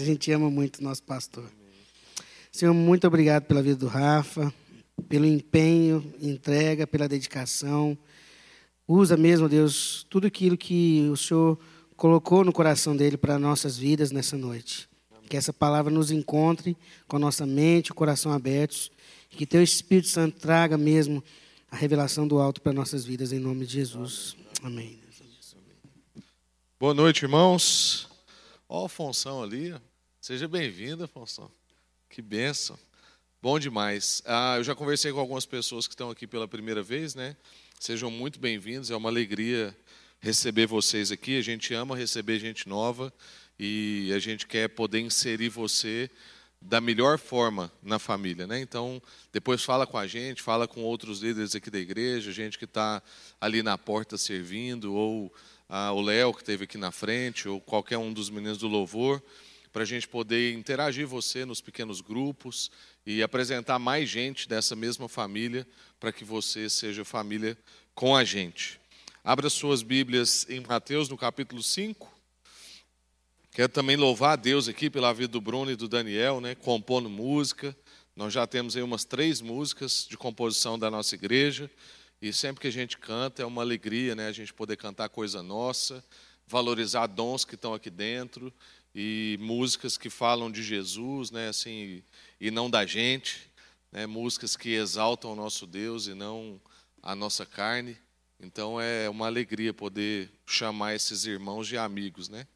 [0.00, 1.44] A gente ama muito o nosso pastor.
[2.50, 4.50] Senhor, muito obrigado pela vida do Rafa,
[5.10, 7.98] pelo empenho, entrega, pela dedicação.
[8.88, 11.58] Usa mesmo, Deus, tudo aquilo que o Senhor
[11.96, 14.88] colocou no coração dele para nossas vidas nessa noite.
[15.28, 16.74] Que essa palavra nos encontre
[17.06, 18.90] com a nossa mente, o coração abertos,
[19.30, 21.22] e que teu Espírito Santo traga mesmo
[21.70, 24.34] a revelação do alto para nossas vidas, em nome de Jesus.
[24.62, 24.98] Amém.
[26.80, 28.08] Boa noite, irmãos.
[28.66, 29.74] Ó, Afonso ali.
[30.30, 31.50] Seja bem-vindo, Afonso.
[32.08, 32.78] Que benção.
[33.42, 34.22] Bom demais.
[34.24, 37.36] Ah, eu já conversei com algumas pessoas que estão aqui pela primeira vez, né?
[37.80, 38.92] Sejam muito bem-vindos.
[38.92, 39.76] É uma alegria
[40.20, 41.36] receber vocês aqui.
[41.36, 43.12] A gente ama receber gente nova
[43.58, 46.08] e a gente quer poder inserir você
[46.62, 48.60] da melhor forma na família, né?
[48.60, 52.66] Então, depois fala com a gente, fala com outros líderes aqui da igreja, gente que
[52.66, 53.02] está
[53.40, 55.34] ali na porta servindo, ou
[55.68, 59.20] ah, o Léo que esteve aqui na frente, ou qualquer um dos meninos do louvor,
[59.72, 62.70] para a gente poder interagir você nos pequenos grupos
[63.06, 65.66] e apresentar mais gente dessa mesma família,
[65.98, 67.56] para que você seja família
[67.94, 68.80] com a gente.
[69.22, 72.10] Abra suas Bíblias em Mateus, no capítulo 5.
[73.52, 77.08] Quero também louvar a Deus aqui pela vida do Bruno e do Daniel, né, compondo
[77.08, 77.76] música.
[78.16, 81.70] Nós já temos aí umas três músicas de composição da nossa igreja.
[82.20, 85.42] E sempre que a gente canta é uma alegria, né, a gente poder cantar coisa
[85.42, 86.04] nossa,
[86.46, 88.52] valorizar dons que estão aqui dentro
[88.94, 92.02] e músicas que falam de Jesus, né, assim,
[92.40, 93.50] e não da gente,
[93.92, 96.60] né, músicas que exaltam o nosso Deus e não
[97.02, 97.96] a nossa carne.
[98.38, 102.46] Então é uma alegria poder chamar esses irmãos de amigos, né?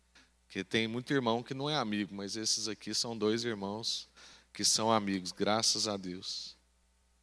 [0.47, 4.09] Porque tem muito irmão que não é amigo, mas esses aqui são dois irmãos
[4.53, 6.57] que são amigos, graças a Deus.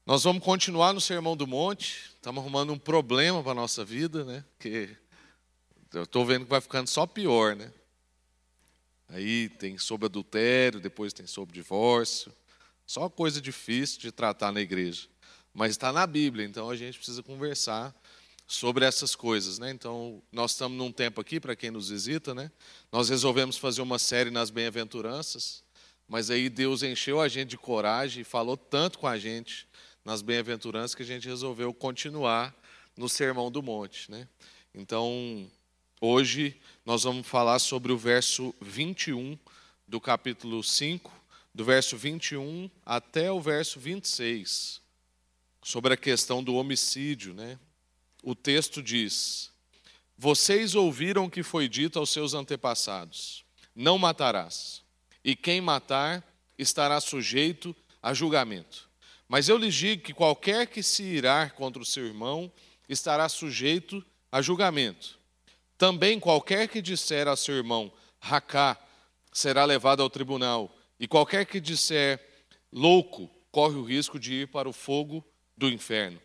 [0.06, 4.26] Nós vamos continuar no Sermão do Monte, estamos arrumando um problema para a nossa vida,
[4.26, 4.44] né?
[4.60, 4.90] Que
[5.94, 7.72] eu estou vendo que vai ficando só pior, né?
[9.12, 12.32] Aí tem sobre adultério, depois tem sobre divórcio.
[12.86, 15.08] Só coisa difícil de tratar na igreja.
[15.54, 17.94] Mas está na Bíblia, então a gente precisa conversar
[18.48, 19.70] sobre essas coisas, né?
[19.70, 22.52] Então, nós estamos num tempo aqui para quem nos visita, né?
[22.92, 25.64] Nós resolvemos fazer uma série nas bem-aventuranças,
[26.08, 29.68] mas aí Deus encheu a gente de coragem e falou tanto com a gente
[30.04, 32.56] nas bem-aventuranças que a gente resolveu continuar
[32.98, 34.28] no Sermão do Monte, né?
[34.74, 35.50] Então,
[36.02, 39.38] hoje nós vamos falar sobre o verso 21
[39.88, 41.14] do capítulo 5,
[41.54, 44.82] do verso 21 até o verso 26,
[45.64, 47.60] sobre a questão do homicídio, né?
[48.24, 49.52] o texto diz:
[50.18, 53.44] Vocês ouviram que foi dito aos seus antepassados:
[53.76, 54.82] Não matarás,
[55.24, 56.24] e quem matar
[56.58, 58.90] estará sujeito a julgamento.
[59.28, 62.52] Mas eu lhes digo que qualquer que se irar contra o seu irmão
[62.90, 65.21] estará sujeito a julgamento.
[65.82, 68.78] Também qualquer que disser a seu irmão, racá,
[69.34, 72.24] será levado ao tribunal, e qualquer que disser
[72.72, 75.26] louco, corre o risco de ir para o fogo
[75.58, 76.22] do inferno.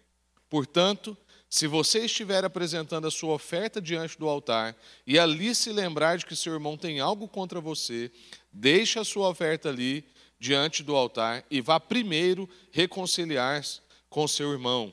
[0.51, 1.17] Portanto,
[1.49, 6.27] se você estiver apresentando a sua oferta diante do altar e ali se lembrar de
[6.27, 8.13] que seu irmão tem algo contra você,
[8.53, 10.05] deixe a sua oferta ali
[10.39, 13.65] diante do altar e vá primeiro reconciliar
[14.11, 14.93] com seu irmão.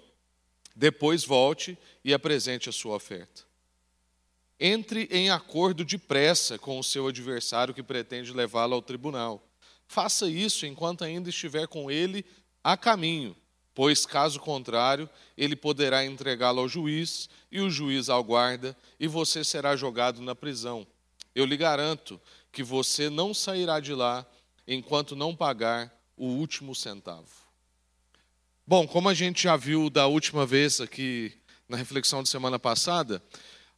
[0.73, 3.51] Depois volte e apresente a sua oferta.
[4.59, 9.43] Entre em acordo depressa com o seu adversário que pretende levá-lo ao tribunal.
[9.87, 12.25] Faça isso enquanto ainda estiver com ele
[12.63, 13.35] a caminho
[13.73, 19.43] pois, caso contrário, ele poderá entregá-lo ao juiz e o juiz ao guarda, e você
[19.43, 20.85] será jogado na prisão.
[21.33, 22.21] Eu lhe garanto
[22.51, 24.25] que você não sairá de lá
[24.67, 27.27] enquanto não pagar o último centavo.
[28.65, 31.33] Bom, como a gente já viu da última vez aqui
[31.67, 33.21] na reflexão de semana passada,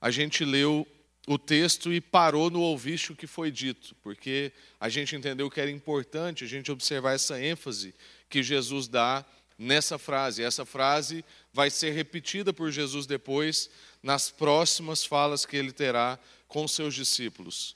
[0.05, 0.87] a gente leu
[1.27, 5.59] o texto e parou no ouviste o que foi dito, porque a gente entendeu que
[5.59, 7.91] era importante a gente observar essa ênfase
[8.29, 9.25] que Jesus dá
[9.57, 10.43] nessa frase.
[10.43, 13.67] Essa frase vai ser repetida por Jesus depois
[14.03, 17.75] nas próximas falas que ele terá com seus discípulos.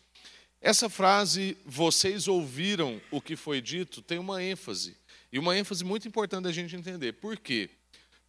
[0.61, 4.95] Essa frase, vocês ouviram o que foi dito, tem uma ênfase.
[5.33, 7.13] E uma ênfase muito importante da gente entender.
[7.13, 7.71] Por quê?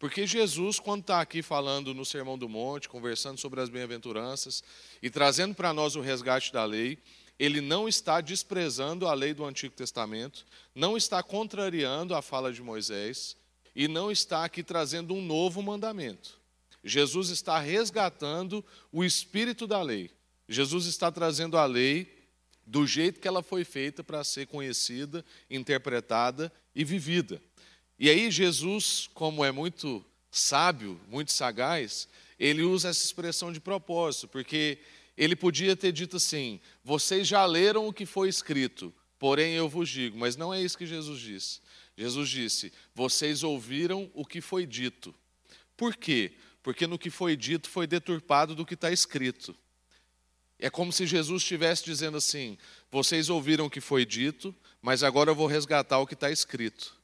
[0.01, 4.63] Porque Jesus, quando está aqui falando no Sermão do Monte, conversando sobre as bem-aventuranças
[4.99, 6.97] e trazendo para nós o resgate da lei,
[7.37, 10.43] ele não está desprezando a lei do Antigo Testamento,
[10.73, 13.37] não está contrariando a fala de Moisés,
[13.75, 16.41] e não está aqui trazendo um novo mandamento.
[16.83, 20.09] Jesus está resgatando o espírito da lei.
[20.49, 22.11] Jesus está trazendo a lei
[22.65, 27.39] do jeito que ela foi feita para ser conhecida, interpretada e vivida.
[28.01, 32.07] E aí, Jesus, como é muito sábio, muito sagaz,
[32.39, 34.79] ele usa essa expressão de propósito, porque
[35.15, 39.87] ele podia ter dito assim: vocês já leram o que foi escrito, porém eu vos
[39.87, 40.17] digo.
[40.17, 41.61] Mas não é isso que Jesus disse.
[41.95, 45.13] Jesus disse: Vocês ouviram o que foi dito.
[45.77, 46.33] Por quê?
[46.63, 49.55] Porque no que foi dito foi deturpado do que está escrito.
[50.57, 52.57] É como se Jesus estivesse dizendo assim:
[52.91, 56.99] Vocês ouviram o que foi dito, mas agora eu vou resgatar o que está escrito.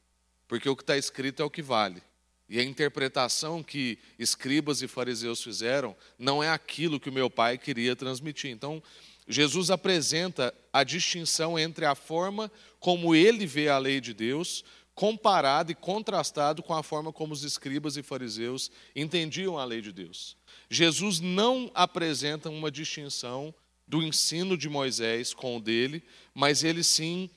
[0.48, 2.02] Porque o que está escrito é o que vale.
[2.48, 7.58] E a interpretação que escribas e fariseus fizeram não é aquilo que o meu pai
[7.58, 8.50] queria transmitir.
[8.50, 8.82] Então,
[9.28, 12.50] Jesus apresenta a distinção entre a forma
[12.80, 14.64] como ele vê a lei de Deus,
[14.94, 19.92] comparado e contrastado com a forma como os escribas e fariseus entendiam a lei de
[19.92, 20.34] Deus.
[20.70, 23.54] Jesus não apresenta uma distinção
[23.86, 26.02] do ensino de Moisés com o dele,
[26.34, 27.28] mas ele sim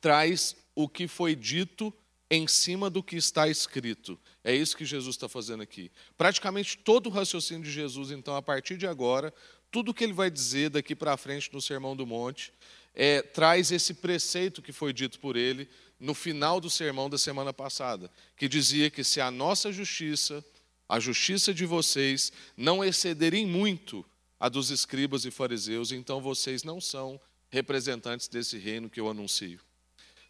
[0.00, 1.94] traz o que foi dito
[2.30, 4.18] em cima do que está escrito.
[4.44, 5.90] É isso que Jesus está fazendo aqui.
[6.16, 9.34] Praticamente todo o raciocínio de Jesus, então, a partir de agora,
[9.70, 12.52] tudo que ele vai dizer daqui para frente no Sermão do Monte,
[12.94, 15.68] é, traz esse preceito que foi dito por ele
[15.98, 20.44] no final do sermão da semana passada, que dizia que se a nossa justiça,
[20.88, 24.04] a justiça de vocês, não excederem muito
[24.38, 29.60] a dos escribas e fariseus, então vocês não são representantes desse reino que eu anuncio.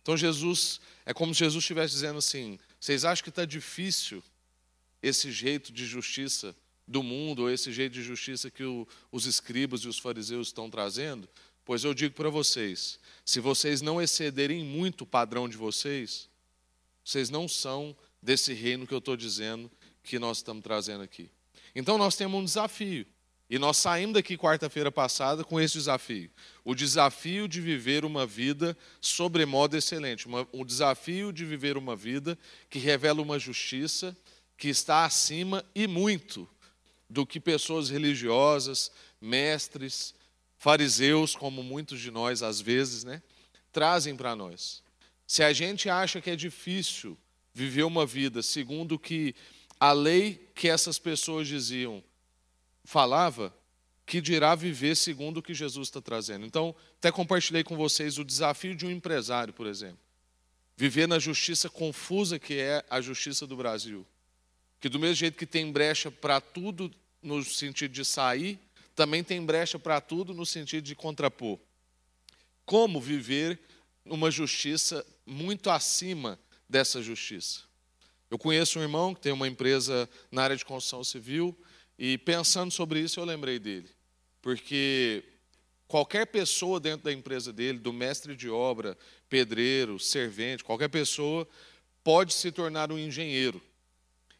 [0.02, 4.22] Então Jesus, é como se Jesus estivesse dizendo assim: vocês acham que está difícil
[5.02, 6.54] esse jeito de justiça
[6.86, 10.70] do mundo, ou esse jeito de justiça que o, os escribas e os fariseus estão
[10.70, 11.28] trazendo?
[11.64, 16.28] Pois eu digo para vocês: se vocês não excederem muito o padrão de vocês,
[17.04, 19.70] vocês não são desse reino que eu estou dizendo
[20.02, 21.30] que nós estamos trazendo aqui.
[21.74, 23.06] Então nós temos um desafio.
[23.50, 26.30] E nós saímos daqui quarta-feira passada com esse desafio.
[26.64, 30.28] O desafio de viver uma vida sobremodo excelente.
[30.28, 32.38] Uma, um desafio de viver uma vida
[32.70, 34.16] que revela uma justiça
[34.56, 36.48] que está acima e muito
[37.08, 40.14] do que pessoas religiosas, mestres,
[40.56, 43.20] fariseus, como muitos de nós às vezes, né,
[43.72, 44.80] trazem para nós.
[45.26, 47.18] Se a gente acha que é difícil
[47.52, 49.34] viver uma vida segundo o que
[49.80, 52.00] a lei que essas pessoas diziam
[52.84, 53.54] falava
[54.06, 56.44] que dirá viver segundo o que Jesus está trazendo.
[56.44, 60.00] Então, até compartilhei com vocês o desafio de um empresário, por exemplo.
[60.76, 64.04] Viver na justiça confusa que é a justiça do Brasil.
[64.80, 66.90] Que do mesmo jeito que tem brecha para tudo
[67.22, 68.58] no sentido de sair,
[68.96, 71.58] também tem brecha para tudo no sentido de contrapor.
[72.64, 73.60] Como viver
[74.04, 76.38] uma justiça muito acima
[76.68, 77.60] dessa justiça?
[78.30, 81.56] Eu conheço um irmão que tem uma empresa na área de construção civil,
[82.02, 83.90] e pensando sobre isso, eu lembrei dele.
[84.40, 85.22] Porque
[85.86, 88.96] qualquer pessoa dentro da empresa dele, do mestre de obra,
[89.28, 91.46] pedreiro, servente, qualquer pessoa,
[92.02, 93.60] pode se tornar um engenheiro.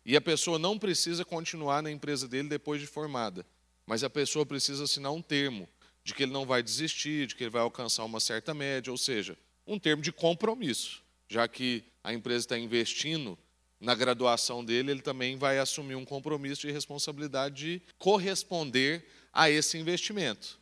[0.06, 3.44] E a pessoa não precisa continuar na empresa dele depois de formada,
[3.84, 5.68] mas a pessoa precisa assinar um termo
[6.02, 8.96] de que ele não vai desistir, de que ele vai alcançar uma certa média, ou
[8.96, 9.36] seja,
[9.66, 13.38] um termo de compromisso, já que a empresa está investindo
[13.80, 19.78] na graduação dele, ele também vai assumir um compromisso de responsabilidade de corresponder a esse
[19.78, 20.60] investimento.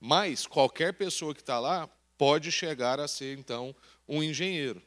[0.00, 3.74] Mas qualquer pessoa que está lá pode chegar a ser, então,
[4.08, 4.82] um engenheiro.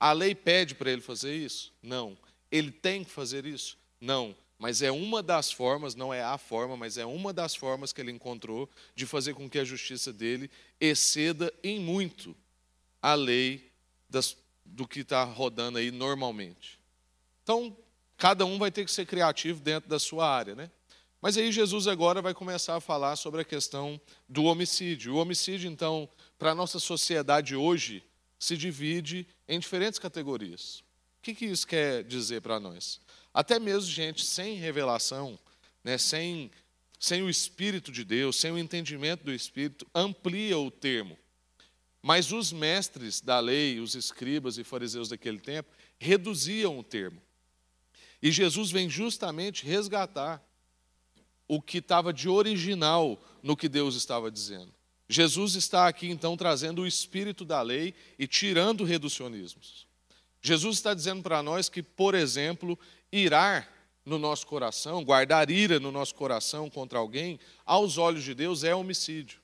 [0.00, 1.72] A lei pede para ele fazer isso?
[1.80, 2.18] Não.
[2.50, 3.78] Ele tem que fazer isso?
[4.00, 4.34] Não.
[4.58, 8.00] Mas é uma das formas, não é a forma, mas é uma das formas que
[8.00, 10.50] ele encontrou de fazer com que a justiça dele
[10.80, 12.36] exceda em muito
[13.00, 13.70] a lei
[14.08, 16.81] das, do que está rodando aí normalmente.
[17.42, 17.76] Então,
[18.16, 20.70] cada um vai ter que ser criativo dentro da sua área, né?
[21.20, 25.14] Mas aí Jesus agora vai começar a falar sobre a questão do homicídio.
[25.14, 28.02] O homicídio, então, para a nossa sociedade hoje,
[28.38, 30.80] se divide em diferentes categorias.
[30.80, 33.00] O que, que isso quer dizer para nós?
[33.32, 35.38] Até mesmo gente sem revelação,
[35.84, 36.50] né, sem,
[36.98, 41.16] sem o Espírito de Deus, sem o entendimento do Espírito, amplia o termo.
[42.02, 45.70] Mas os mestres da lei, os escribas e fariseus daquele tempo,
[46.00, 47.22] reduziam o termo.
[48.22, 50.42] E Jesus vem justamente resgatar
[51.48, 54.72] o que estava de original no que Deus estava dizendo.
[55.08, 59.86] Jesus está aqui então trazendo o espírito da lei e tirando reducionismos.
[60.40, 62.78] Jesus está dizendo para nós que, por exemplo,
[63.10, 63.68] irar
[64.04, 68.74] no nosso coração, guardar ira no nosso coração contra alguém, aos olhos de Deus é
[68.74, 69.40] homicídio.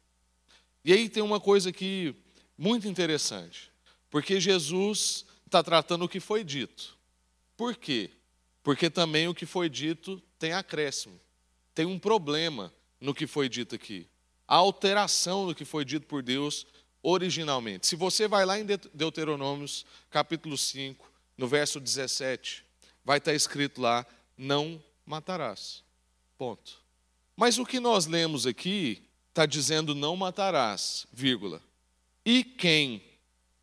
[0.84, 2.14] E aí tem uma coisa aqui
[2.56, 3.70] muito interessante,
[4.10, 6.96] porque Jesus está tratando o que foi dito.
[7.56, 8.10] Por quê?
[8.68, 11.18] Porque também o que foi dito tem acréscimo,
[11.74, 12.70] tem um problema
[13.00, 14.06] no que foi dito aqui.
[14.46, 16.66] A alteração do que foi dito por Deus
[17.02, 17.86] originalmente.
[17.86, 22.62] Se você vai lá em Deuteronômios, capítulo 5, no verso 17,
[23.02, 24.04] vai estar escrito lá:
[24.36, 25.82] não matarás.
[26.36, 26.78] Ponto.
[27.34, 31.62] Mas o que nós lemos aqui está dizendo não matarás, vírgula.
[32.22, 33.02] E quem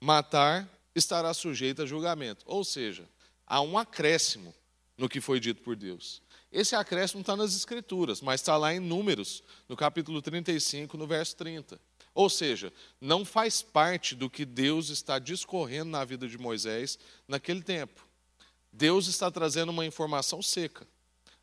[0.01, 2.43] matar, estará sujeito a julgamento.
[2.47, 3.07] Ou seja,
[3.45, 4.51] há um acréscimo
[4.97, 6.21] no que foi dito por Deus.
[6.51, 11.35] Esse acréscimo está nas Escrituras, mas está lá em Números, no capítulo 35, no verso
[11.35, 11.79] 30.
[12.13, 12.71] Ou seja,
[13.01, 16.97] não faz parte do que Deus está discorrendo na vida de Moisés
[17.27, 18.07] naquele tempo.
[18.71, 20.87] Deus está trazendo uma informação seca.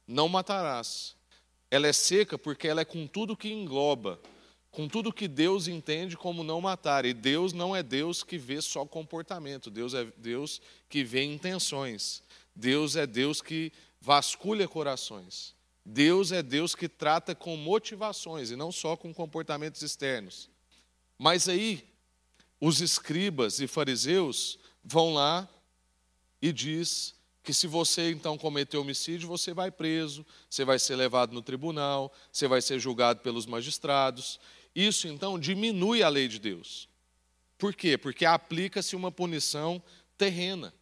[0.07, 1.15] Não matarás.
[1.71, 4.19] Ela é seca porque ela é com tudo que engloba,
[4.71, 7.05] com tudo que Deus entende como não matar.
[7.05, 12.23] E Deus não é Deus que vê só comportamento, Deus é Deus que vê intenções.
[12.55, 15.55] Deus é Deus que vasculha corações.
[15.85, 20.49] Deus é Deus que trata com motivações e não só com comportamentos externos.
[21.19, 21.85] Mas aí
[22.61, 25.49] os escribas e fariseus vão lá
[26.41, 31.33] e diz que se você então cometer homicídio, você vai preso, você vai ser levado
[31.33, 34.39] no tribunal, você vai ser julgado pelos magistrados.
[34.75, 36.89] Isso então diminui a lei de Deus.
[37.59, 37.99] Por quê?
[37.99, 39.83] Porque aplica-se uma punição
[40.17, 40.73] terrena.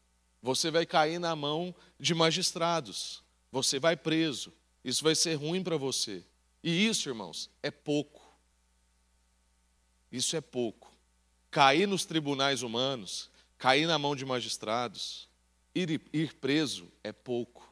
[0.43, 4.53] Você vai cair na mão de magistrados, você vai preso.
[4.85, 6.25] Isso vai ser ruim para você.
[6.63, 8.23] E isso, irmãos, é pouco.
[10.11, 10.93] Isso é pouco.
[11.51, 15.29] Cair nos tribunais humanos, cair na mão de magistrados,
[15.75, 17.69] ir, ir preso é pouco.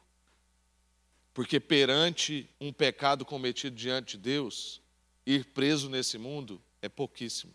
[1.33, 4.81] Porque perante um pecado cometido diante de Deus,
[5.25, 7.53] ir preso nesse mundo é pouquíssimo.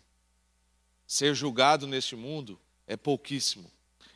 [1.05, 3.71] Ser julgado neste mundo é pouquíssimo.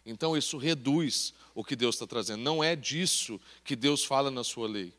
[0.10, 2.42] Então isso reduz o que Deus está trazendo.
[2.42, 4.94] Não é disso que Deus fala na sua lei.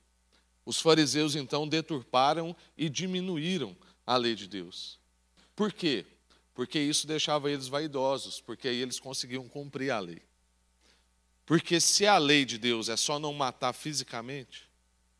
[0.65, 3.77] Os fariseus então deturparam e diminuíram
[4.07, 4.99] a lei de Deus.
[5.57, 6.07] Por quê?
[6.55, 10.23] Porque isso deixava eles vaidosos, porque aí eles conseguiam cumprir a lei.
[11.45, 14.71] Porque se a lei de Deus é só não matar fisicamente,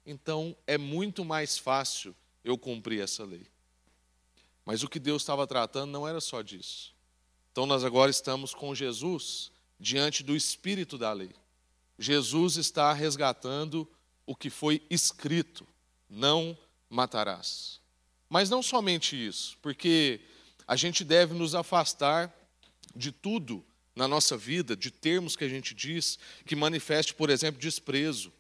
[0.07, 3.47] então é muito mais fácil eu cumprir essa lei.
[4.65, 6.95] Mas o que Deus estava tratando não era só disso.
[7.51, 11.33] Então nós agora estamos com Jesus diante do espírito da lei.
[11.99, 13.89] Jesus está resgatando
[14.27, 15.67] o que foi escrito:
[16.09, 16.57] não
[16.89, 17.81] matarás.
[18.29, 20.21] Mas não somente isso, porque
[20.67, 22.33] a gente deve nos afastar
[22.95, 23.65] de tudo
[23.97, 28.33] na nossa vida, de termos que a gente diz que manifeste, por exemplo, desprezo.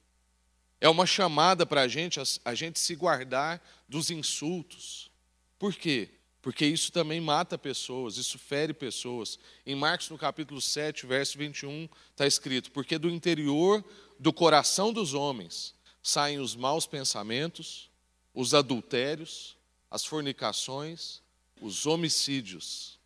[0.80, 5.10] É uma chamada para a gente, a gente se guardar dos insultos.
[5.58, 6.08] Por quê?
[6.42, 9.38] Porque isso também mata pessoas, isso fere pessoas.
[9.66, 13.84] Em Marcos, no capítulo 7, verso 21, está escrito: Porque do interior
[14.18, 17.90] do coração dos homens saem os maus pensamentos,
[18.34, 19.56] os adultérios,
[19.90, 21.20] as fornicações,
[21.60, 22.98] os homicídios.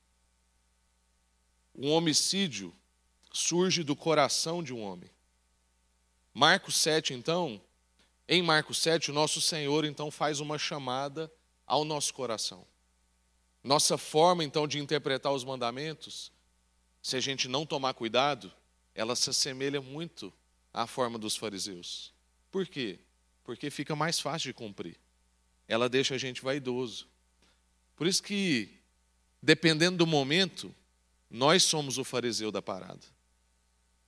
[1.75, 2.73] Um homicídio
[3.33, 5.11] surge do coração de um homem.
[6.33, 7.61] Marcos 7, então,
[8.29, 11.33] em Marcos 7, o nosso Senhor então faz uma chamada
[11.67, 12.65] ao nosso coração.
[13.65, 16.31] Nossa forma então de interpretar os mandamentos,
[17.03, 18.53] se a gente não tomar cuidado,
[18.95, 20.31] ela se assemelha muito
[20.73, 22.13] à forma dos fariseus.
[22.53, 22.99] Por quê?
[23.43, 24.97] Porque fica mais fácil de cumprir.
[25.67, 27.09] Ela deixa a gente vaidoso.
[27.97, 28.69] Por isso que,
[29.43, 30.75] dependendo do momento,
[31.31, 33.07] nós somos o fariseu da parada.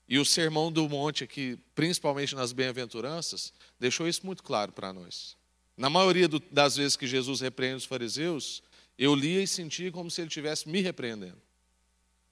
[0.08, 5.36] E o sermão do monte aqui, principalmente nas bem-aventuranças, deixou isso muito claro para nós.
[5.76, 8.62] Na maioria das vezes que Jesus repreende os fariseus,
[8.98, 11.40] eu lia e sentia como se ele estivesse me repreendendo.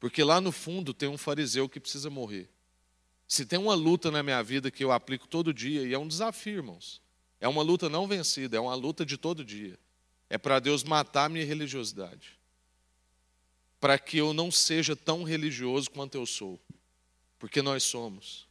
[0.01, 2.49] Porque lá no fundo tem um fariseu que precisa morrer.
[3.27, 6.07] Se tem uma luta na minha vida que eu aplico todo dia, e é um
[6.07, 7.01] desafio, irmãos,
[7.41, 9.79] é uma luta não vencida, é uma luta de todo dia.
[10.29, 12.39] É para Deus matar a minha religiosidade.
[13.81, 16.61] Para que eu não seja tão religioso quanto eu sou.
[17.39, 18.47] Porque nós somos.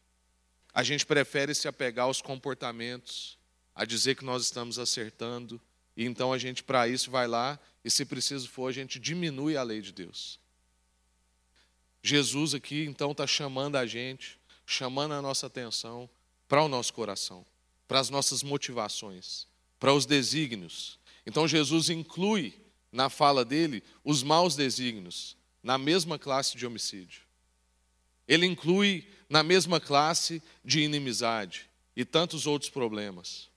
[0.73, 3.37] A gente prefere se apegar aos comportamentos,
[3.75, 5.61] a dizer que nós estamos acertando,
[5.95, 9.57] e então a gente, para isso, vai lá e, se preciso for, a gente diminui
[9.57, 10.39] a lei de Deus.
[12.01, 16.09] Jesus aqui, então, está chamando a gente, chamando a nossa atenção
[16.47, 17.45] para o nosso coração,
[17.87, 19.47] para as nossas motivações,
[19.79, 20.99] para os desígnios.
[21.25, 22.53] Então, Jesus inclui
[22.91, 27.21] na fala dele os maus desígnios na mesma classe de homicídio.
[28.27, 33.49] Ele inclui na mesma classe de inimizade e tantos outros problemas.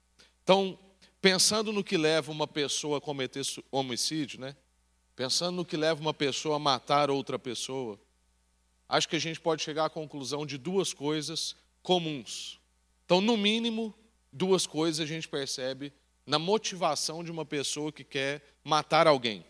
[0.42, 0.78] Então,
[1.26, 3.42] pensando no que leva uma pessoa a cometer
[3.72, 4.54] homicídio, né?
[5.16, 7.98] Pensando no que leva uma pessoa a matar outra pessoa,
[8.88, 12.60] acho que a gente pode chegar à conclusão de duas coisas comuns.
[13.04, 13.92] Então, no mínimo,
[14.32, 15.92] duas coisas a gente percebe
[16.24, 19.44] na motivação de uma pessoa que quer matar alguém.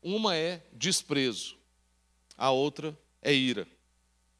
[0.00, 1.56] Uma é desprezo,
[2.38, 3.66] a outra é ira.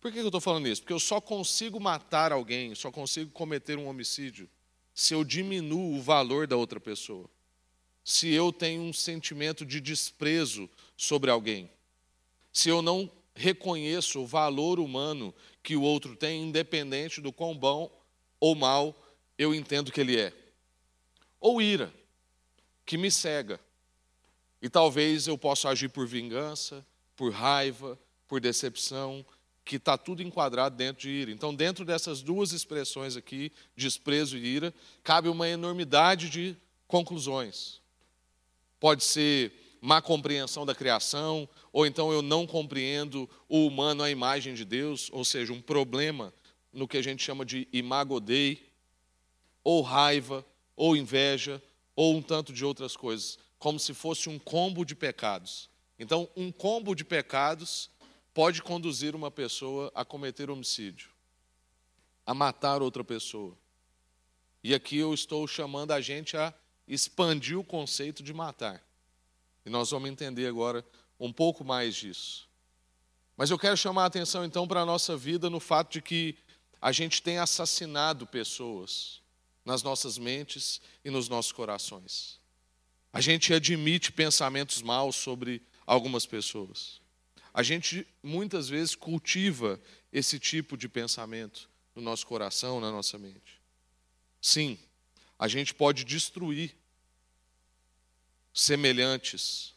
[0.01, 0.83] Por que eu estou falando isso?
[0.83, 4.49] Porque eu só consigo matar alguém, só consigo cometer um homicídio
[5.01, 7.25] se eu diminuo o valor da outra pessoa,
[8.05, 11.71] se eu tenho um sentimento de desprezo sobre alguém,
[12.53, 17.91] se eu não reconheço o valor humano que o outro tem, independente do quão bom
[18.39, 18.95] ou mal
[19.39, 20.35] eu entendo que ele é.
[21.41, 21.91] Ou ira,
[22.85, 23.59] que me cega.
[24.61, 29.25] E talvez eu possa agir por vingança, por raiva, por decepção,
[29.65, 31.31] que está tudo enquadrado dentro de ira.
[31.31, 37.81] Então, dentro dessas duas expressões aqui, desprezo e ira, cabe uma enormidade de conclusões.
[38.79, 44.55] Pode ser má compreensão da criação, ou então eu não compreendo o humano à imagem
[44.55, 46.35] de Deus, ou seja, um problema
[46.73, 48.63] no que a gente chama de imago Dei,
[49.65, 50.45] ou raiva,
[50.77, 51.63] ou inveja,
[51.95, 55.69] ou um tanto de outras coisas, como se fosse um combo de pecados.
[55.99, 57.91] Então, um combo de pecados
[58.33, 61.11] pode conduzir uma pessoa a cometer homicídio,
[62.25, 63.57] a matar outra pessoa.
[64.63, 66.53] E aqui eu estou chamando a gente a
[66.87, 68.83] expandir o conceito de matar.
[69.65, 70.85] E nós vamos entender agora
[71.19, 72.49] um pouco mais disso.
[73.37, 76.37] Mas eu quero chamar a atenção então para a nossa vida no fato de que
[76.81, 79.21] a gente tem assassinado pessoas
[79.65, 82.39] nas nossas mentes e nos nossos corações.
[83.13, 87.00] A gente admite pensamentos maus sobre algumas pessoas.
[87.53, 89.81] A gente muitas vezes cultiva
[90.13, 93.61] esse tipo de pensamento no nosso coração, na nossa mente.
[94.41, 94.79] Sim,
[95.39, 96.75] a gente pode destruir
[98.53, 99.75] semelhantes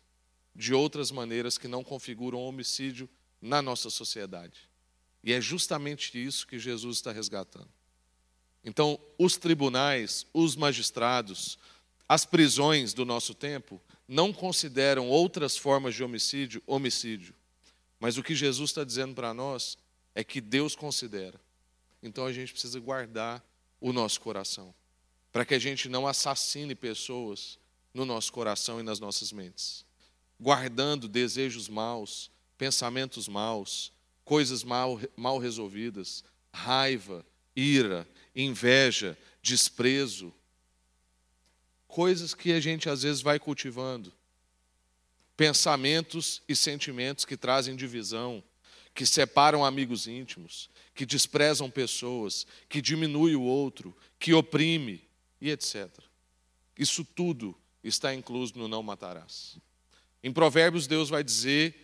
[0.56, 3.10] de outras maneiras que não configuram homicídio
[3.42, 4.70] na nossa sociedade.
[5.24, 7.70] E é justamente isso que Jesus está resgatando.
[8.64, 11.58] Então, os tribunais, os magistrados,
[12.08, 17.34] as prisões do nosso tempo não consideram outras formas de homicídio homicídio.
[18.04, 19.78] Mas o que Jesus está dizendo para nós
[20.14, 21.40] é que Deus considera.
[22.02, 23.42] Então a gente precisa guardar
[23.80, 24.76] o nosso coração,
[25.32, 27.58] para que a gente não assassine pessoas
[27.94, 29.86] no nosso coração e nas nossas mentes,
[30.38, 33.94] guardando desejos maus, pensamentos maus,
[34.26, 40.34] coisas mal, mal resolvidas, raiva, ira, inveja, desprezo,
[41.88, 44.12] coisas que a gente às vezes vai cultivando,
[45.36, 48.44] pensamentos e sentimentos que trazem divisão,
[48.94, 55.08] que separam amigos íntimos, que desprezam pessoas, que diminui o outro, que oprime
[55.42, 55.90] e etc.
[56.78, 59.58] Isso tudo está incluso no não matarás.
[60.24, 61.76] Em Provérbios, Deus vai dizer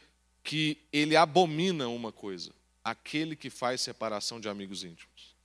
[0.43, 2.51] que ele abomina uma coisa:
[2.83, 5.35] aquele que faz separação de amigos íntimos.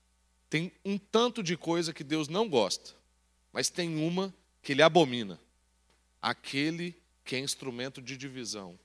[0.49, 2.95] Tem um tanto de coisa que Deus não gosta,
[3.53, 5.41] mas tem uma que ele abomina:
[6.23, 8.79] aquele que é instrumento de divisão,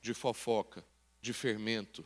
[0.00, 0.84] de fofoca,
[1.20, 2.04] de fermento,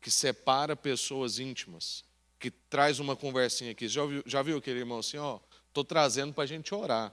[0.00, 2.04] que separa pessoas íntimas,
[2.38, 3.88] que traz uma conversinha aqui.
[3.88, 5.40] Já viu, já viu aquele irmão assim, ó?
[5.68, 7.12] Estou trazendo para a gente orar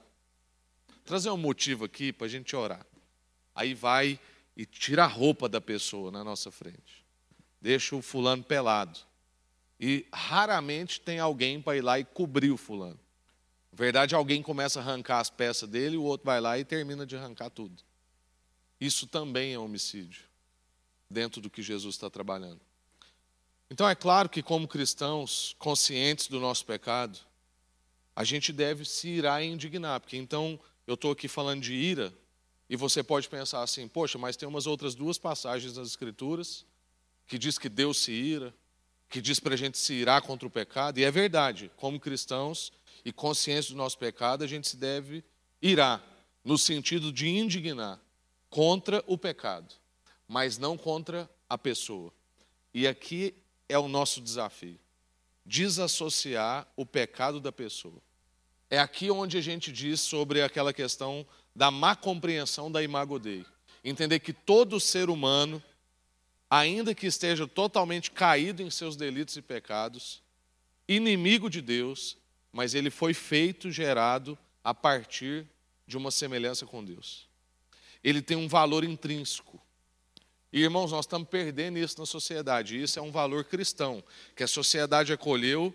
[1.04, 2.84] trazer um motivo aqui para a gente orar.
[3.54, 4.18] Aí vai
[4.56, 7.04] e tira a roupa da pessoa na nossa frente.
[7.60, 8.98] Deixa o fulano pelado.
[9.78, 12.98] E raramente tem alguém para ir lá e cobrir o fulano.
[13.72, 17.06] Na verdade, alguém começa a arrancar as peças dele, o outro vai lá e termina
[17.06, 17.82] de arrancar tudo.
[18.82, 20.24] Isso também é homicídio,
[21.08, 22.60] dentro do que Jesus está trabalhando.
[23.70, 27.16] Então, é claro que, como cristãos, conscientes do nosso pecado,
[28.16, 32.12] a gente deve se irar e indignar, porque então eu estou aqui falando de ira,
[32.68, 36.66] e você pode pensar assim, poxa, mas tem umas outras duas passagens nas Escrituras
[37.28, 38.52] que diz que Deus se ira,
[39.08, 42.72] que diz para a gente se irar contra o pecado, e é verdade, como cristãos
[43.04, 45.22] e conscientes do nosso pecado, a gente se deve
[45.62, 46.04] irar,
[46.44, 48.01] no sentido de indignar
[48.52, 49.74] contra o pecado,
[50.28, 52.12] mas não contra a pessoa.
[52.74, 53.34] E aqui
[53.66, 54.78] é o nosso desafio:
[55.44, 58.00] desassociar o pecado da pessoa.
[58.68, 63.44] É aqui onde a gente diz sobre aquela questão da má compreensão da imago Dei.
[63.82, 65.62] Entender que todo ser humano,
[66.50, 70.22] ainda que esteja totalmente caído em seus delitos e pecados,
[70.86, 72.18] inimigo de Deus,
[72.52, 75.46] mas ele foi feito, gerado a partir
[75.86, 77.31] de uma semelhança com Deus.
[78.02, 79.60] Ele tem um valor intrínseco.
[80.52, 82.80] E, irmãos, nós estamos perdendo isso na sociedade.
[82.80, 84.04] Isso é um valor cristão,
[84.36, 85.74] que a sociedade acolheu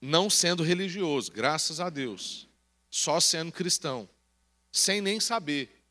[0.00, 2.48] não sendo religioso, graças a Deus,
[2.88, 4.08] só sendo cristão,
[4.70, 5.82] sem nem saber.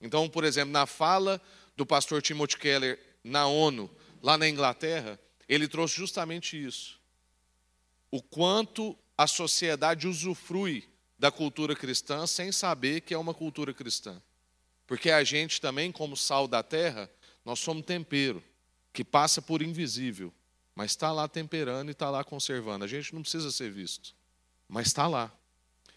[0.00, 1.40] Então, por exemplo, na fala
[1.76, 3.90] do pastor Timothy Keller na ONU,
[4.22, 7.00] lá na Inglaterra, ele trouxe justamente isso.
[8.10, 14.20] O quanto a sociedade usufrui da cultura cristã sem saber que é uma cultura cristã.
[14.86, 17.10] Porque a gente também, como sal da terra,
[17.44, 18.42] nós somos tempero
[18.92, 20.32] que passa por invisível
[20.74, 22.84] mas está lá temperando e está lá conservando.
[22.84, 24.14] A gente não precisa ser visto,
[24.68, 25.32] mas está lá.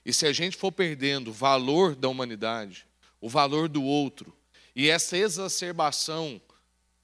[0.05, 2.85] E se a gente for perdendo o valor da humanidade,
[3.19, 4.31] o valor do outro,
[4.75, 6.39] e essa exacerbação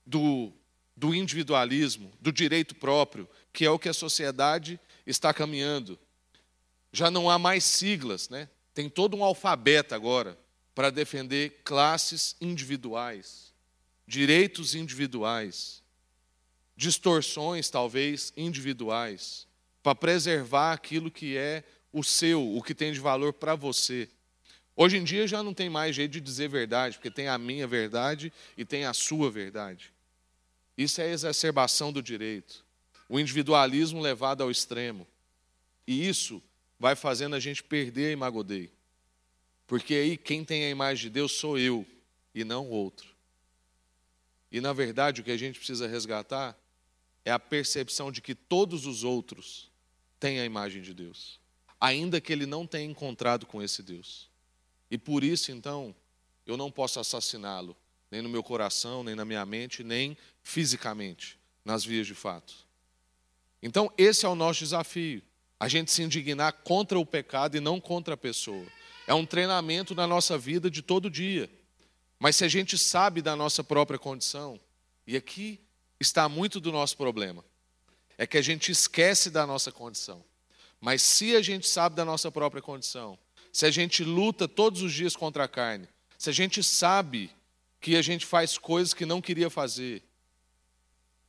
[0.06, 0.52] do
[0.96, 5.98] do individualismo, do direito próprio, que é o que a sociedade está caminhando.
[6.92, 8.48] Já não há mais siglas, né?
[8.76, 10.38] Tem todo um alfabeto agora
[10.74, 13.54] para defender classes individuais,
[14.08, 15.82] direitos individuais,
[16.76, 19.48] distorções talvez individuais,
[19.82, 24.10] para preservar aquilo que é o seu, o que tem de valor para você.
[24.76, 27.68] Hoje em dia já não tem mais jeito de dizer verdade, porque tem a minha
[27.68, 29.94] verdade e tem a sua verdade.
[30.76, 32.66] Isso é a exacerbação do direito,
[33.08, 35.08] o individualismo levado ao extremo.
[35.86, 36.42] E isso
[36.80, 38.73] vai fazendo a gente perder a imagodei.
[39.66, 41.86] Porque aí quem tem a imagem de Deus sou eu
[42.34, 43.14] e não outro.
[44.52, 46.58] E na verdade o que a gente precisa resgatar
[47.26, 49.72] é a percepção de que todos os outros
[50.20, 51.40] têm a imagem de Deus,
[51.80, 54.30] ainda que ele não tenha encontrado com esse Deus.
[54.92, 55.96] E por isso, então,
[56.46, 57.76] eu não posso assassiná-lo,
[58.12, 62.54] nem no meu coração, nem na minha mente, nem fisicamente, nas vias de fato.
[63.62, 65.24] Então, esse é o nosso desafio,
[65.60, 68.68] a gente se indignar contra o pecado e não contra a pessoa.
[69.06, 71.50] É um treinamento na nossa vida de todo dia.
[72.20, 74.60] Mas se a gente sabe da nossa própria condição,
[75.06, 75.60] e aqui
[76.00, 77.44] está muito do nosso problema,
[78.18, 80.24] é que a gente esquece da nossa condição.
[80.80, 83.18] Mas se a gente sabe da nossa própria condição,
[83.52, 85.88] se a gente luta todos os dias contra a carne,
[86.18, 87.30] se a gente sabe
[87.80, 90.02] que a gente faz coisas que não queria fazer,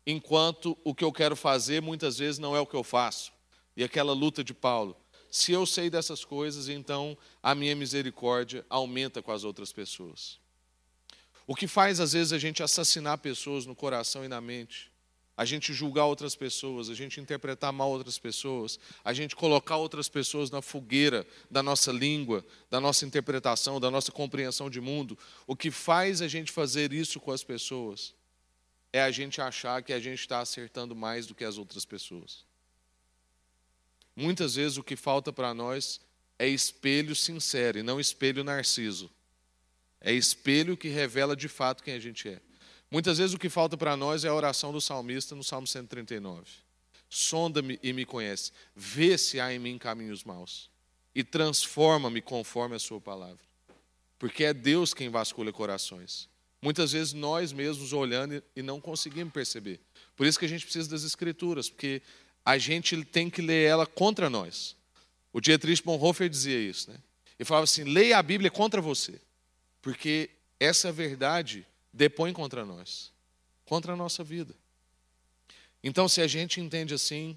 [0.06, 3.32] enquanto o que eu quero fazer muitas vezes não é o que eu faço.
[3.76, 4.96] E aquela luta de Paulo,
[5.34, 10.38] se eu sei dessas coisas, então a minha misericórdia aumenta com as outras pessoas.
[11.44, 14.92] O que faz, às vezes, a gente assassinar pessoas no coração e na mente,
[15.36, 20.08] a gente julgar outras pessoas, a gente interpretar mal outras pessoas, a gente colocar outras
[20.08, 25.18] pessoas na fogueira da nossa língua, da nossa interpretação, da nossa compreensão de mundo,
[25.48, 28.14] o que faz a gente fazer isso com as pessoas
[28.92, 32.44] é a gente achar que a gente está acertando mais do que as outras pessoas.
[34.16, 36.00] Muitas vezes o que falta para nós
[36.38, 39.10] é espelho sincero e não espelho narciso.
[40.00, 42.40] É espelho que revela de fato quem a gente é.
[42.90, 46.44] Muitas vezes o que falta para nós é a oração do salmista no Salmo 139.
[47.08, 50.70] Sonda-me e me conhece, vê se há em mim caminhos maus
[51.14, 53.42] e transforma-me conforme a sua palavra.
[54.18, 56.28] Porque é Deus quem vasculha corações.
[56.60, 59.80] Muitas vezes nós mesmos olhando e não conseguimos perceber.
[60.16, 62.00] Por isso que a gente precisa das escrituras, porque
[62.44, 64.76] a gente tem que ler ela contra nós.
[65.32, 66.98] O Dietrich Bonhoeffer dizia isso, né?
[67.38, 69.20] Ele falava assim: leia a Bíblia contra você,
[69.80, 70.30] porque
[70.60, 73.12] essa verdade depõe contra nós,
[73.64, 74.54] contra a nossa vida.
[75.82, 77.36] Então, se a gente entende assim,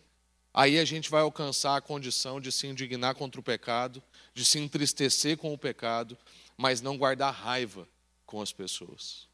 [0.53, 4.01] aí a gente vai alcançar a condição de se indignar contra o pecado,
[4.33, 6.17] de se entristecer com o pecado,
[6.55, 7.87] mas não guardar raiva
[8.25, 9.27] com as pessoas.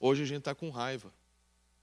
[0.00, 1.12] Hoje a gente está com raiva.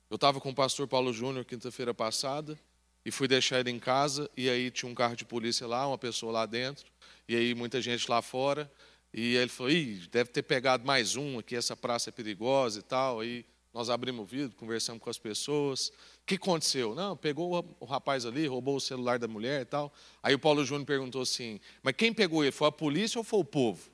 [0.10, 2.60] Eu estava com o pastor Paulo Júnior quinta-feira passada,
[3.06, 5.98] e fui deixar ele em casa, e aí tinha um carro de polícia lá, uma
[5.98, 6.86] pessoa lá dentro,
[7.28, 8.72] e aí muita gente lá fora,
[9.14, 12.84] e ele falou, Ih, deve ter pegado mais um aqui, essa praça é perigosa e
[12.84, 16.94] tal, aí nós abrimos o vidro, conversamos com as pessoas, o que aconteceu?
[16.96, 20.64] Não, pegou o rapaz ali, roubou o celular da mulher e tal, aí o Paulo
[20.64, 23.92] Júnior perguntou assim, mas quem pegou ele, foi a polícia ou foi o povo?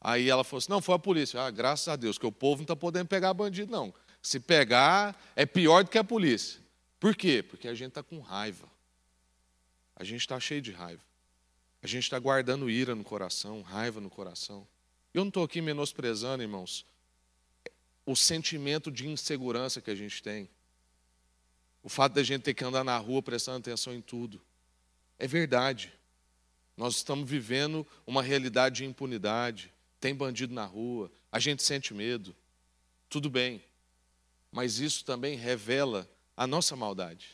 [0.00, 2.58] Aí ela falou assim, não, foi a polícia, ah, graças a Deus, que o povo
[2.58, 6.60] não está podendo pegar bandido não, se pegar é pior do que a polícia.
[6.98, 7.42] Por quê?
[7.42, 8.68] Porque a gente está com raiva.
[9.94, 11.02] A gente está cheio de raiva.
[11.82, 14.66] A gente está guardando ira no coração, raiva no coração.
[15.14, 16.84] Eu não estou aqui menosprezando, irmãos,
[18.04, 20.48] o sentimento de insegurança que a gente tem.
[21.82, 24.40] O fato da gente ter que andar na rua prestando atenção em tudo.
[25.18, 25.92] É verdade.
[26.76, 29.72] Nós estamos vivendo uma realidade de impunidade.
[30.00, 32.34] Tem bandido na rua, a gente sente medo.
[33.08, 33.62] Tudo bem.
[34.50, 37.30] Mas isso também revela a nossa maldade,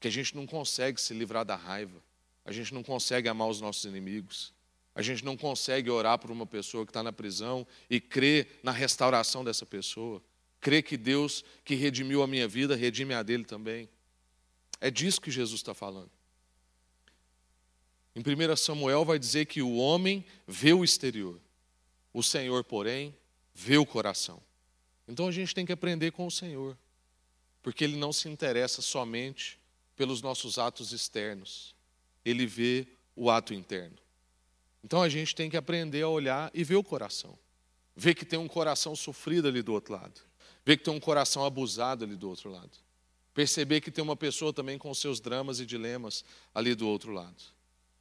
[0.00, 2.02] que a gente não consegue se livrar da raiva,
[2.42, 4.50] a gente não consegue amar os nossos inimigos,
[4.94, 8.72] a gente não consegue orar por uma pessoa que está na prisão e crer na
[8.72, 10.22] restauração dessa pessoa,
[10.58, 13.90] crer que Deus que redimiu a minha vida, redime a dele também.
[14.80, 16.10] É disso que Jesus está falando.
[18.14, 21.38] Em 1 Samuel vai dizer que o homem vê o exterior,
[22.10, 23.14] o Senhor, porém,
[23.54, 24.42] vê o coração.
[25.06, 26.74] Então a gente tem que aprender com o Senhor
[27.66, 29.58] porque ele não se interessa somente
[29.96, 31.74] pelos nossos atos externos,
[32.24, 33.96] ele vê o ato interno.
[34.84, 37.36] Então a gente tem que aprender a olhar e ver o coração,
[37.96, 40.20] ver que tem um coração sofrido ali do outro lado,
[40.64, 42.70] ver que tem um coração abusado ali do outro lado,
[43.34, 46.24] perceber que tem uma pessoa também com seus dramas e dilemas
[46.54, 47.42] ali do outro lado.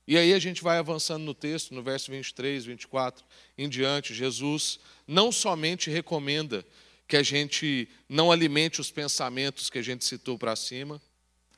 [0.08, 3.26] E aí a gente vai avançando no texto, no verso 23, 24
[3.58, 6.64] em diante, Jesus não somente recomenda
[7.08, 11.02] que a gente não alimente os pensamentos que a gente citou para cima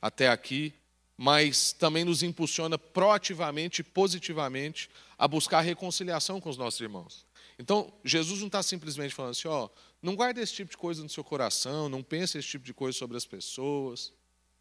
[0.00, 0.74] até aqui,
[1.16, 7.26] mas também nos impulsiona proativamente e positivamente a buscar reconciliação com os nossos irmãos.
[7.58, 9.68] Então, Jesus não está simplesmente falando assim, ó,
[10.00, 12.96] não guarde esse tipo de coisa no seu coração, não pense esse tipo de coisa
[12.96, 14.12] sobre as pessoas.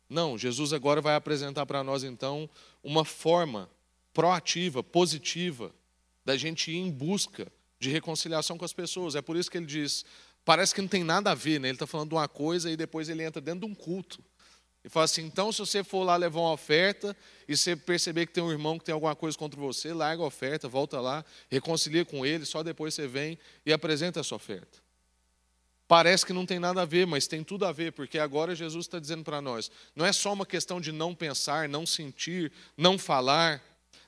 [0.10, 2.50] Não, Jesus agora vai apresentar para nós, então,
[2.84, 3.70] uma forma
[4.12, 5.72] proativa, positiva,
[6.26, 9.16] da gente ir em busca de reconciliação com as pessoas.
[9.16, 10.04] É por isso que ele diz,
[10.48, 11.68] parece que não tem nada a ver, né?
[11.68, 14.24] ele está falando de uma coisa e depois ele entra dentro de um culto.
[14.82, 17.14] E fala assim: então, se você for lá levar uma oferta
[17.46, 20.26] e você perceber que tem um irmão que tem alguma coisa contra você, larga a
[20.26, 24.80] oferta, volta lá, reconcilia com ele, só depois você vem e apresenta a sua oferta.
[25.86, 28.86] Parece que não tem nada a ver, mas tem tudo a ver, porque agora Jesus
[28.86, 32.98] está dizendo para nós: não é só uma questão de não pensar, não sentir, não
[32.98, 33.62] falar,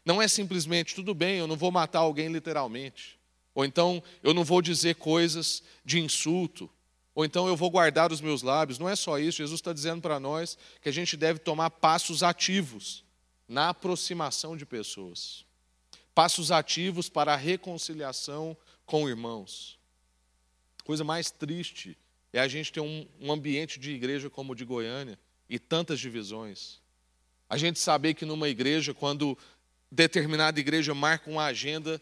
[0.05, 3.18] não é simplesmente, tudo bem, eu não vou matar alguém literalmente,
[3.53, 6.69] ou então eu não vou dizer coisas de insulto,
[7.13, 8.79] ou então eu vou guardar os meus lábios.
[8.79, 12.23] Não é só isso, Jesus está dizendo para nós que a gente deve tomar passos
[12.23, 13.03] ativos
[13.47, 15.45] na aproximação de pessoas.
[16.13, 19.77] Passos ativos para a reconciliação com irmãos.
[20.83, 21.97] Coisa mais triste
[22.31, 25.99] é a gente ter um, um ambiente de igreja como o de Goiânia e tantas
[25.99, 26.79] divisões.
[27.49, 29.37] A gente saber que numa igreja, quando
[29.91, 31.99] determinada igreja marca uma agenda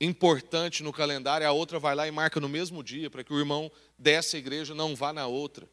[0.00, 3.38] importante no calendário, a outra vai lá e marca no mesmo dia, para que o
[3.38, 5.68] irmão dessa igreja não vá na outra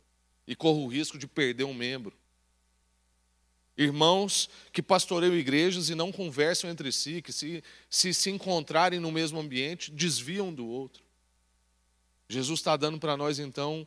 [0.47, 2.15] e corra o risco de perder um membro.
[3.77, 9.11] Irmãos que pastoreiam igrejas e não conversam entre si, que se, se se encontrarem no
[9.11, 11.03] mesmo ambiente, desviam do outro.
[12.27, 13.85] Jesus está dando para nós, então,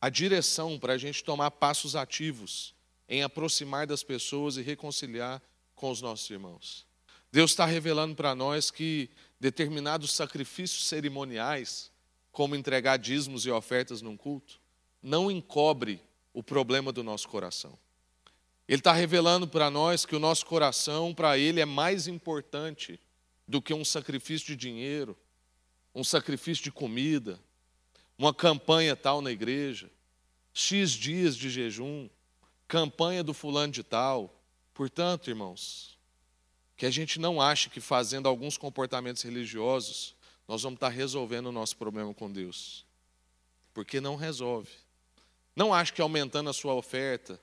[0.00, 2.74] a direção para a gente tomar passos ativos
[3.08, 5.42] em aproximar das pessoas e reconciliar
[5.74, 6.86] com os nossos irmãos.
[7.32, 9.10] Deus está revelando para nós que
[9.44, 11.92] determinados sacrifícios cerimoniais,
[12.32, 14.58] como entregar dízimos e ofertas num culto,
[15.02, 16.00] não encobre
[16.32, 17.78] o problema do nosso coração.
[18.66, 22.98] Ele está revelando para nós que o nosso coração, para Ele, é mais importante
[23.46, 25.14] do que um sacrifício de dinheiro,
[25.94, 27.38] um sacrifício de comida,
[28.16, 29.90] uma campanha tal na igreja,
[30.54, 32.08] X dias de jejum,
[32.66, 34.42] campanha do fulano de tal.
[34.72, 35.93] Portanto, irmãos,
[36.76, 40.14] que a gente não ache que fazendo alguns comportamentos religiosos
[40.46, 42.84] nós vamos estar resolvendo o nosso problema com Deus.
[43.72, 44.70] Porque não resolve.
[45.56, 47.40] Não ache que aumentando a sua oferta,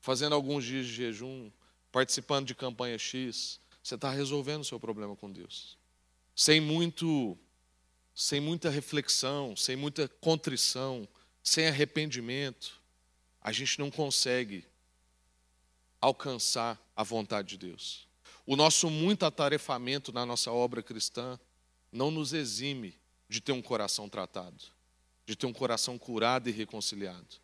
[0.00, 1.50] fazendo alguns dias de jejum,
[1.92, 5.76] participando de campanha X, você está resolvendo o seu problema com Deus.
[6.34, 7.36] Sem muito
[8.14, 11.06] sem muita reflexão, sem muita contrição,
[11.40, 12.82] sem arrependimento,
[13.40, 14.64] a gente não consegue
[16.00, 18.07] alcançar a vontade de Deus.
[18.50, 21.38] O nosso muito atarefamento na nossa obra cristã
[21.92, 24.64] não nos exime de ter um coração tratado,
[25.26, 27.36] de ter um coração curado e reconciliado.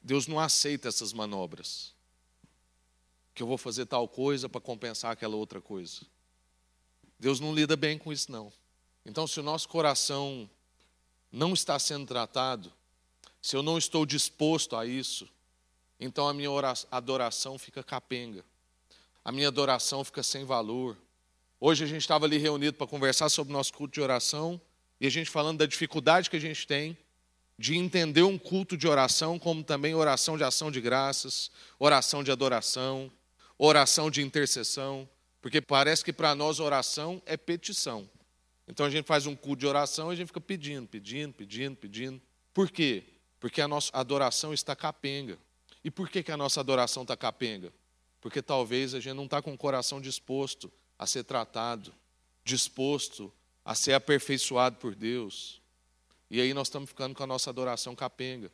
[0.00, 1.94] Deus não aceita essas manobras.
[3.34, 6.00] Que eu vou fazer tal coisa para compensar aquela outra coisa.
[7.20, 8.50] Deus não lida bem com isso, não.
[9.04, 10.48] Então, se o nosso coração
[11.30, 12.72] não está sendo tratado,
[13.42, 15.28] se eu não estou disposto a isso,
[16.00, 16.48] então a minha
[16.90, 18.42] adoração fica capenga
[19.26, 20.96] a minha adoração fica sem valor.
[21.58, 24.60] Hoje a gente estava ali reunido para conversar sobre o nosso culto de oração
[25.00, 26.96] e a gente falando da dificuldade que a gente tem
[27.58, 32.30] de entender um culto de oração como também oração de ação de graças, oração de
[32.30, 33.10] adoração,
[33.58, 35.08] oração de intercessão,
[35.42, 38.08] porque parece que para nós oração é petição.
[38.68, 41.74] Então a gente faz um culto de oração e a gente fica pedindo, pedindo, pedindo,
[41.74, 42.22] pedindo.
[42.54, 43.02] Por quê?
[43.40, 45.36] Porque a nossa adoração está capenga.
[45.82, 47.72] E por que, que a nossa adoração está capenga?
[48.26, 51.94] Porque talvez a gente não está com o coração disposto a ser tratado,
[52.44, 53.32] disposto
[53.64, 55.62] a ser aperfeiçoado por Deus.
[56.28, 58.50] E aí nós estamos ficando com a nossa adoração capenga.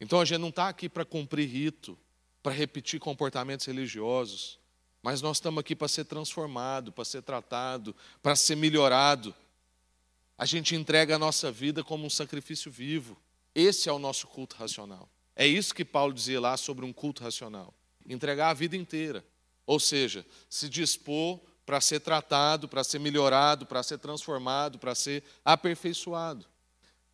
[0.00, 1.96] Então a gente não está aqui para cumprir rito,
[2.42, 4.58] para repetir comportamentos religiosos,
[5.00, 9.32] mas nós estamos aqui para ser transformado, para ser tratado, para ser melhorado.
[10.36, 13.16] A gente entrega a nossa vida como um sacrifício vivo.
[13.54, 15.08] Esse é o nosso culto racional.
[15.36, 17.72] É isso que Paulo dizia lá sobre um culto racional
[18.06, 19.24] entregar a vida inteira.
[19.66, 25.24] Ou seja, se dispor para ser tratado, para ser melhorado, para ser transformado, para ser
[25.44, 26.44] aperfeiçoado.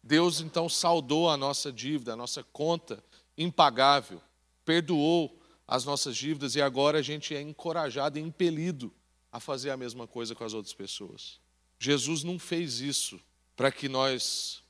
[0.02, 3.02] Deus então saudou a nossa dívida, a nossa conta
[3.36, 4.20] impagável,
[4.64, 8.92] perdoou as nossas dívidas e agora a gente é encorajado e impelido
[9.30, 11.38] a fazer a mesma coisa com as outras pessoas.
[11.78, 13.20] Jesus não fez isso
[13.54, 14.62] para que nós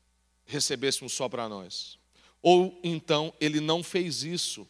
[0.45, 1.99] recebêssemos só para nós.
[2.43, 4.69] Ou então ele não fez isso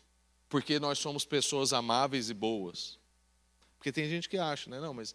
[0.50, 2.98] porque nós somos pessoas amáveis e boas.
[3.78, 4.80] Porque tem gente que acha, né?
[4.80, 5.14] Não, mas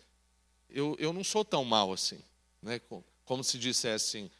[0.69, 2.19] eu, eu não sou tão mal assim.
[2.61, 2.79] Né?
[2.79, 4.31] Como, como se dissesse assim,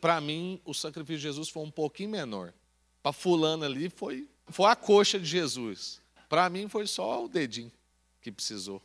[0.00, 2.54] Para mim, o sacrifício de Jesus foi um pouquinho menor.
[3.02, 6.00] Para fulano ali foi, foi a coxa de Jesus.
[6.28, 7.70] Para mim foi só o dedinho
[8.22, 8.80] que precisou.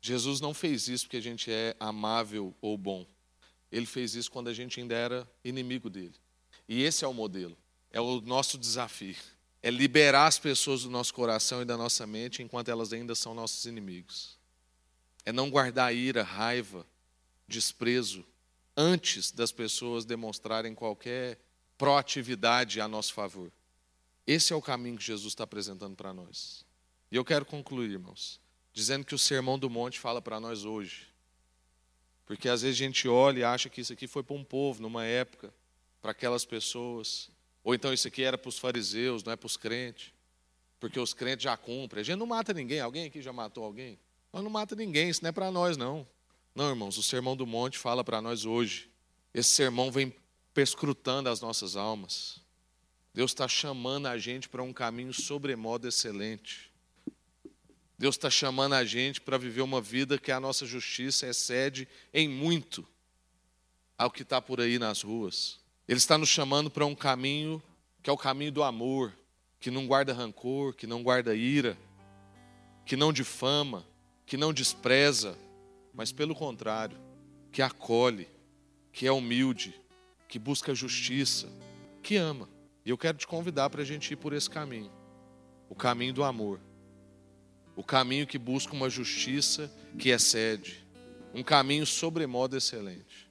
[0.00, 3.06] Jesus não fez isso porque a gente é amável ou bom.
[3.70, 6.14] Ele fez isso quando a gente ainda era inimigo dele.
[6.68, 7.56] E esse é o modelo,
[7.92, 9.16] é o nosso desafio.
[9.62, 13.34] É liberar as pessoas do nosso coração e da nossa mente enquanto elas ainda são
[13.34, 14.36] nossos inimigos.
[15.24, 16.84] É não guardar ira, raiva,
[17.46, 18.24] desprezo
[18.76, 21.38] antes das pessoas demonstrarem qualquer
[21.78, 23.52] proatividade a nosso favor.
[24.26, 26.64] Esse é o caminho que Jesus está apresentando para nós.
[27.10, 31.06] E eu quero concluir, irmãos dizendo que o Sermão do Monte fala para nós hoje.
[32.24, 34.80] Porque às vezes a gente olha e acha que isso aqui foi para um povo,
[34.80, 35.52] numa época,
[36.00, 37.28] para aquelas pessoas.
[37.64, 40.12] Ou então isso aqui era para os fariseus, não é para os crentes.
[40.80, 42.00] Porque os crentes já cumprem.
[42.00, 42.80] A gente não mata ninguém.
[42.80, 43.98] Alguém aqui já matou alguém?
[44.32, 46.06] Nós não mata ninguém, isso não é para nós, não.
[46.54, 48.90] Não, irmãos, o Sermão do Monte fala para nós hoje.
[49.32, 50.14] Esse sermão vem
[50.52, 52.40] perscrutando as nossas almas.
[53.14, 56.70] Deus está chamando a gente para um caminho sobremodo excelente.
[57.98, 62.28] Deus está chamando a gente para viver uma vida que a nossa justiça excede em
[62.28, 62.86] muito
[63.96, 65.61] ao que está por aí nas ruas.
[65.92, 67.62] Ele está nos chamando para um caminho
[68.02, 69.12] que é o caminho do amor,
[69.60, 71.76] que não guarda rancor, que não guarda ira,
[72.86, 73.86] que não difama,
[74.24, 75.36] que não despreza,
[75.92, 76.96] mas pelo contrário,
[77.52, 78.26] que acolhe,
[78.90, 79.78] que é humilde,
[80.26, 81.46] que busca justiça,
[82.02, 82.48] que ama.
[82.86, 84.90] E eu quero te convidar para a gente ir por esse caminho
[85.68, 86.58] o caminho do amor.
[87.76, 90.86] O caminho que busca uma justiça que excede.
[91.34, 93.30] Um caminho sobremodo excelente.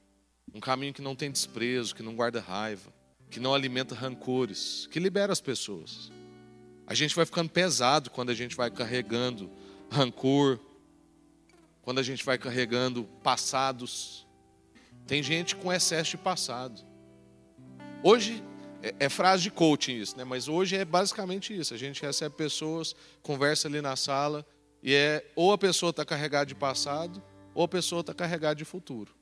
[0.54, 2.92] Um caminho que não tem desprezo, que não guarda raiva,
[3.30, 6.12] que não alimenta rancores, que libera as pessoas.
[6.86, 9.50] A gente vai ficando pesado quando a gente vai carregando
[9.90, 10.58] rancor,
[11.80, 14.26] quando a gente vai carregando passados.
[15.06, 16.82] Tem gente com excesso de passado.
[18.02, 18.42] Hoje
[18.82, 20.24] é, é, frase de coaching isso, né?
[20.24, 21.72] Mas hoje é basicamente isso.
[21.72, 24.44] A gente recebe pessoas, conversa ali na sala
[24.82, 27.22] e é ou a pessoa está carregada de passado
[27.54, 29.14] ou a pessoa está carregada de futuro.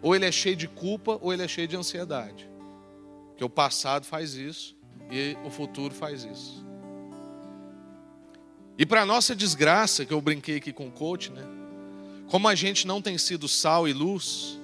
[0.00, 2.48] Ou ele é cheio de culpa ou ele é cheio de ansiedade.
[3.28, 4.76] Porque o passado faz isso
[5.10, 6.64] e o futuro faz isso.
[8.78, 11.44] E para nossa desgraça, que eu brinquei aqui com o coach, né?
[12.28, 14.58] Como a gente não tem sido sal e luz,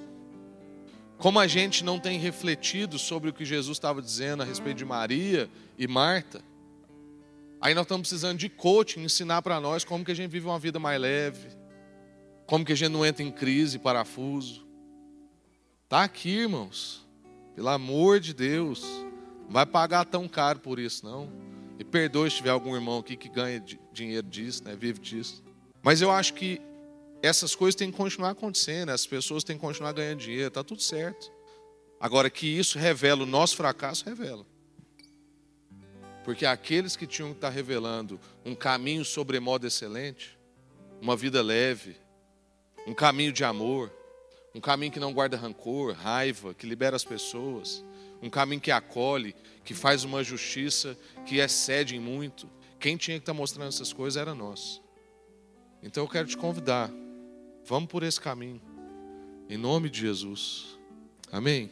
[1.19, 4.85] como a gente não tem refletido sobre o que Jesus estava dizendo a respeito de
[4.85, 6.41] Maria e Marta,
[7.61, 10.59] aí nós estamos precisando de coaching, ensinar para nós como que a gente vive uma
[10.59, 11.49] vida mais leve,
[12.47, 14.68] como que a gente não entra em crise, parafuso.
[15.89, 17.07] Tá aqui, irmãos.
[17.55, 18.83] Pelo amor de Deus,
[19.47, 21.33] não vai pagar tão caro por isso, não.
[21.79, 25.43] E perdoe se tiver algum irmão aqui que ganha dinheiro disso, né, vive disso.
[25.83, 26.61] Mas eu acho que
[27.23, 30.83] essas coisas têm que continuar acontecendo, as pessoas têm que continuar ganhando dinheiro, está tudo
[30.83, 31.33] certo.
[31.99, 34.45] Agora, que isso revela o nosso fracasso, revela.
[36.23, 40.39] Porque aqueles que tinham que estar revelando um caminho sobremodo excelente,
[41.01, 41.97] uma vida leve,
[42.87, 43.91] um caminho de amor,
[44.55, 47.85] um caminho que não guarda rancor, raiva, que libera as pessoas,
[48.23, 49.35] um caminho que acolhe,
[49.65, 52.49] que faz uma justiça que excede em muito.
[52.81, 54.81] Quem tinha que estar mostrando essas coisas era nós.
[55.83, 56.91] Então eu quero te convidar
[57.69, 58.63] Vamos por esse caminho.
[59.47, 60.79] Em nome de Jesus.
[61.31, 61.71] Amém.